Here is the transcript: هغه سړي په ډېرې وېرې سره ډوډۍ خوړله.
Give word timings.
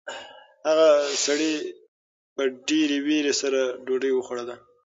هغه 0.67 0.89
سړي 1.25 1.53
په 2.35 2.41
ډېرې 2.67 2.97
وېرې 3.07 3.33
سره 3.41 3.59
ډوډۍ 3.85 4.11
خوړله. 4.25 4.55